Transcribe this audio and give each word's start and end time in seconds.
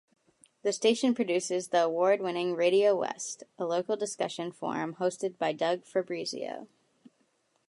The 0.63 0.73
station 0.73 1.13
produces 1.13 1.67
the 1.67 1.83
award-winning 1.83 2.55
"RadioWest", 2.55 3.43
a 3.59 3.65
local 3.65 3.95
discussion 3.95 4.51
forum 4.51 4.95
hosted 4.99 5.37
by 5.37 5.51
Doug 5.53 5.85
Fabrizio. 5.85 6.67